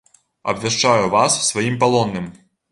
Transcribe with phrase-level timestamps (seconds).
[0.53, 2.25] Абвяшчаю вас сваім палонным!